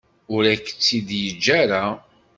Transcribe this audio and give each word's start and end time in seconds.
Ur 0.35 0.43
ak-tt-id-yeǧǧa 0.53 1.53
ara. 1.63 1.83